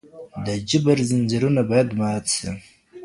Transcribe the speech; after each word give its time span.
د 0.45 0.47
جبر 0.69 0.97
ځنځيرونه 1.09 1.61
بايد 1.69 1.89
مات 1.99 2.25
سي. 2.35 2.49